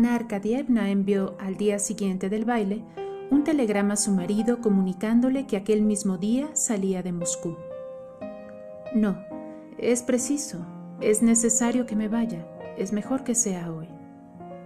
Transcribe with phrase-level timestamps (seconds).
[0.00, 2.82] Ana Arkadievna envió al día siguiente del baile
[3.30, 7.58] un telegrama a su marido comunicándole que aquel mismo día salía de Moscú.
[8.94, 9.18] No,
[9.76, 10.64] es preciso,
[11.02, 12.46] es necesario que me vaya,
[12.78, 13.88] es mejor que sea hoy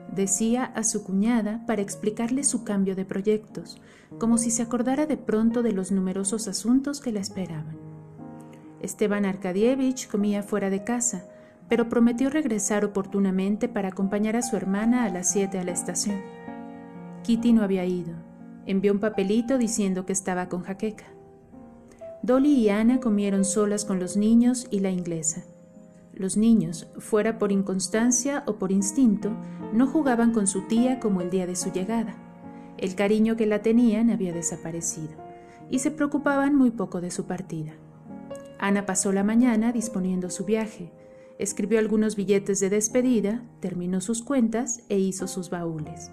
[0.06, 3.80] decía a su cuñada para explicarle su cambio de proyectos,
[4.20, 7.76] como si se acordara de pronto de los numerosos asuntos que la esperaban.
[8.80, 11.24] Esteban Arkadievich comía fuera de casa,
[11.68, 16.20] pero prometió regresar oportunamente para acompañar a su hermana a las siete a la estación.
[17.22, 18.14] Kitty no había ido.
[18.66, 21.06] Envió un papelito diciendo que estaba con jaqueca.
[22.22, 25.44] Dolly y Ana comieron solas con los niños y la inglesa.
[26.14, 29.30] Los niños, fuera por inconstancia o por instinto,
[29.72, 32.14] no jugaban con su tía como el día de su llegada.
[32.78, 35.12] El cariño que la tenían había desaparecido
[35.70, 37.72] y se preocupaban muy poco de su partida.
[38.58, 40.92] Ana pasó la mañana disponiendo su viaje,
[41.38, 46.10] escribió algunos billetes de despedida, terminó sus cuentas e hizo sus baúles.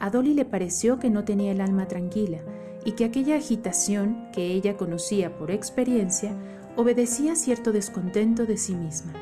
[0.00, 2.38] A Dolly le pareció que no tenía el alma tranquila
[2.84, 6.36] y que aquella agitación que ella conocía por experiencia
[6.76, 9.12] obedecía cierto descontento de sí misma.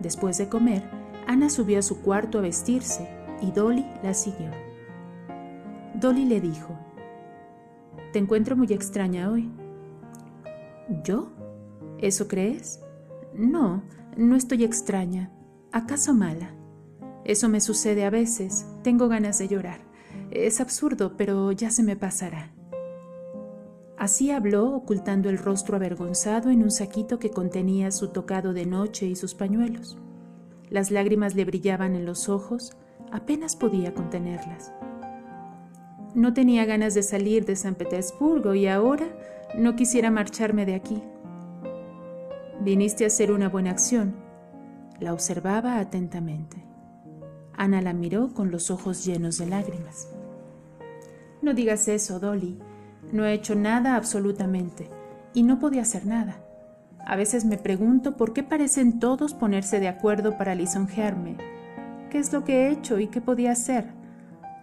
[0.00, 0.82] Después de comer,
[1.26, 3.08] Ana subió a su cuarto a vestirse
[3.40, 4.50] y Dolly la siguió.
[5.94, 6.78] Dolly le dijo,
[8.12, 9.50] Te encuentro muy extraña hoy.
[11.02, 11.30] ¿Yo?
[11.98, 12.80] ¿Eso crees?
[13.34, 13.82] No,
[14.16, 15.30] no estoy extraña.
[15.72, 16.54] ¿Acaso mala?
[17.24, 18.66] Eso me sucede a veces.
[18.82, 19.80] Tengo ganas de llorar.
[20.30, 22.52] Es absurdo, pero ya se me pasará.
[23.96, 29.06] Así habló, ocultando el rostro avergonzado en un saquito que contenía su tocado de noche
[29.06, 29.98] y sus pañuelos.
[30.70, 32.72] Las lágrimas le brillaban en los ojos,
[33.12, 34.72] apenas podía contenerlas.
[36.14, 39.06] No tenía ganas de salir de San Petersburgo y ahora
[39.56, 41.02] no quisiera marcharme de aquí.
[42.60, 44.14] Viniste a hacer una buena acción.
[44.98, 46.58] La observaba atentamente.
[47.56, 50.08] Ana la miró con los ojos llenos de lágrimas.
[51.40, 52.58] No digas eso, Dolly.
[53.12, 54.90] No he hecho nada absolutamente
[55.32, 56.36] y no podía hacer nada.
[57.06, 61.38] A veces me pregunto por qué parecen todos ponerse de acuerdo para lisonjearme.
[62.10, 63.86] ¿Qué es lo que he hecho y qué podía hacer?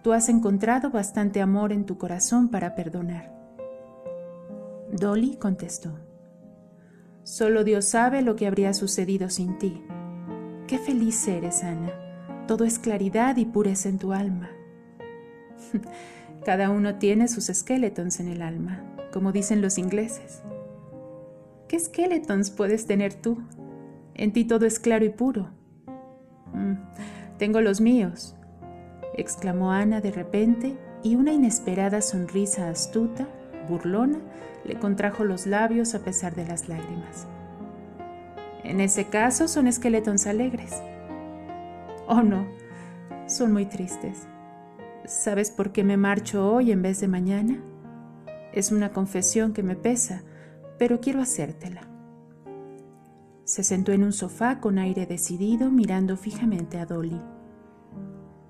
[0.04, 3.34] Tú has encontrado bastante amor en tu corazón para perdonar.
[4.92, 6.07] Dolly contestó.
[7.28, 9.82] Solo Dios sabe lo que habría sucedido sin ti.
[10.66, 11.92] Qué feliz eres, Ana.
[12.46, 14.48] Todo es claridad y pureza en tu alma.
[16.46, 20.40] Cada uno tiene sus skeletons en el alma, como dicen los ingleses.
[21.68, 23.36] ¿Qué skeletons puedes tener tú?
[24.14, 25.50] En ti todo es claro y puro.
[26.54, 26.76] Mm,
[27.36, 28.36] tengo los míos,
[29.14, 33.28] exclamó Ana de repente, y una inesperada sonrisa astuta,
[33.68, 34.18] burlona,
[34.64, 37.26] le contrajo los labios a pesar de las lágrimas.
[38.64, 40.82] En ese caso son esqueletons alegres.
[42.06, 42.46] Oh no,
[43.26, 44.26] son muy tristes.
[45.04, 47.62] ¿Sabes por qué me marcho hoy en vez de mañana?
[48.52, 50.22] Es una confesión que me pesa,
[50.78, 51.82] pero quiero hacértela.
[53.44, 57.20] Se sentó en un sofá con aire decidido mirando fijamente a Dolly.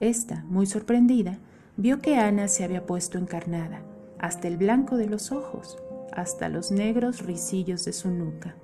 [0.01, 1.39] Esta, muy sorprendida,
[1.77, 3.83] vio que Ana se había puesto encarnada,
[4.19, 5.79] hasta el blanco de los ojos,
[6.13, 8.55] hasta los negros risillos de su nuca.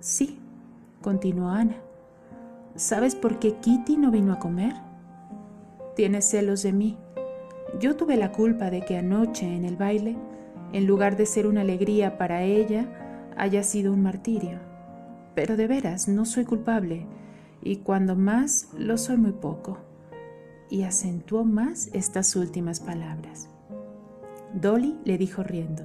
[0.00, 0.38] Sí,
[1.02, 1.76] continuó Ana.
[2.74, 4.74] ¿Sabes por qué Kitty no vino a comer?
[5.96, 6.96] Tiene celos de mí.
[7.80, 10.16] Yo tuve la culpa de que anoche en el baile,
[10.72, 12.86] en lugar de ser una alegría para ella,
[13.36, 14.58] haya sido un martirio.
[15.34, 17.06] Pero de veras, no soy culpable,
[17.62, 19.78] y cuando más, lo soy muy poco.
[20.70, 23.48] Y acentuó más estas últimas palabras.
[24.54, 25.84] Dolly le dijo riendo.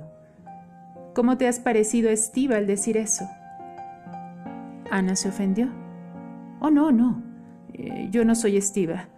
[1.13, 3.25] ¿Cómo te has parecido estiva al decir eso?
[4.89, 5.69] Ana se ofendió.
[6.59, 7.21] Oh, no, no.
[7.73, 9.09] Eh, yo no soy estiva.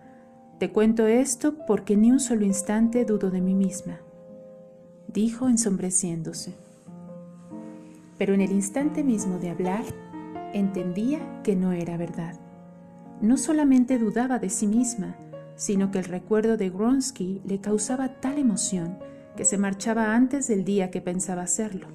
[0.59, 3.99] Te cuento esto porque ni un solo instante dudo de mí misma,
[5.07, 6.55] dijo ensombreciéndose.
[8.17, 9.83] Pero en el instante mismo de hablar,
[10.53, 12.39] entendía que no era verdad.
[13.21, 15.17] No solamente dudaba de sí misma,
[15.55, 18.97] sino que el recuerdo de Gronsky le causaba tal emoción
[19.35, 21.87] que se marchaba antes del día que pensaba hacerlo,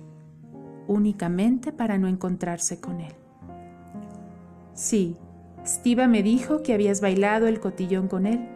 [0.86, 3.12] únicamente para no encontrarse con él.
[4.74, 5.16] Sí,
[5.66, 8.48] Stiva me dijo que habías bailado el cotillón con él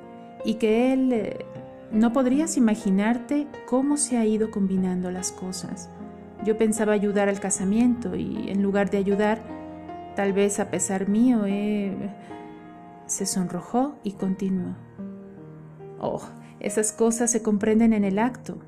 [0.45, 1.13] y que él...
[1.13, 1.47] Eh,
[1.93, 5.89] no podrías imaginarte cómo se ha ido combinando las cosas.
[6.45, 9.39] Yo pensaba ayudar al casamiento y en lugar de ayudar,
[10.17, 11.95] tal vez a pesar mío, eh,
[13.07, 14.75] se sonrojó y continuó.
[16.01, 16.21] Oh,
[16.59, 18.59] esas cosas se comprenden en el acto,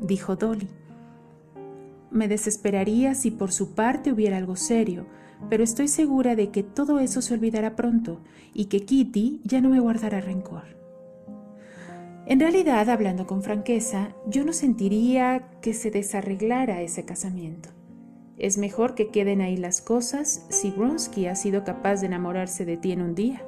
[0.00, 0.68] dijo Dolly.
[2.10, 5.06] Me desesperaría si por su parte hubiera algo serio,
[5.50, 8.20] pero estoy segura de que todo eso se olvidará pronto
[8.52, 10.74] y que Kitty ya no me guardará rencor.
[12.26, 17.68] En realidad, hablando con franqueza, yo no sentiría que se desarreglara ese casamiento.
[18.38, 22.76] Es mejor que queden ahí las cosas si Bronsky ha sido capaz de enamorarse de
[22.76, 23.42] ti en un día.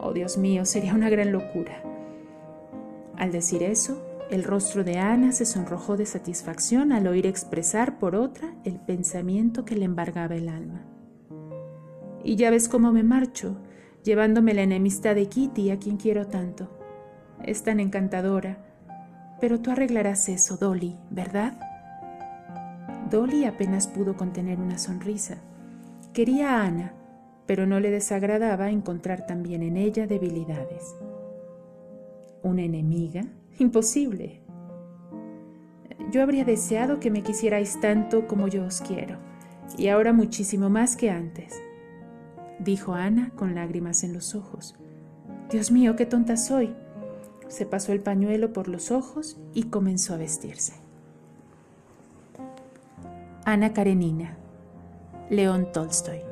[0.00, 1.82] Oh, Dios mío, sería una gran locura.
[3.16, 4.02] Al decir eso,
[4.32, 9.66] el rostro de Ana se sonrojó de satisfacción al oír expresar por otra el pensamiento
[9.66, 10.86] que le embargaba el alma.
[12.24, 13.58] Y ya ves cómo me marcho,
[14.02, 16.70] llevándome la enemistad de Kitty, a quien quiero tanto.
[17.42, 18.56] Es tan encantadora.
[19.38, 21.60] Pero tú arreglarás eso, Dolly, ¿verdad?
[23.10, 25.42] Dolly apenas pudo contener una sonrisa.
[26.14, 26.94] Quería a Ana,
[27.44, 30.96] pero no le desagradaba encontrar también en ella debilidades.
[32.42, 33.26] ¿Una enemiga?
[33.58, 34.40] Imposible.
[36.10, 39.18] Yo habría deseado que me quisierais tanto como yo os quiero,
[39.78, 41.62] y ahora muchísimo más que antes,
[42.58, 44.74] dijo Ana con lágrimas en los ojos.
[45.50, 46.74] Dios mío, qué tonta soy.
[47.48, 50.74] Se pasó el pañuelo por los ojos y comenzó a vestirse.
[53.44, 54.36] Ana Karenina,
[55.28, 56.31] León Tolstoy.